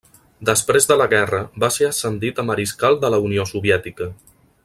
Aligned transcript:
Després 0.49 0.87
de 0.91 0.95
la 1.01 1.05
guerra 1.11 1.41
va 1.65 1.69
ser 1.75 1.89
ascendit 1.89 2.43
a 2.43 2.47
Mariscal 2.49 2.99
de 3.05 3.13
la 3.17 3.21
Unió 3.27 3.47
Soviètica. 3.53 4.09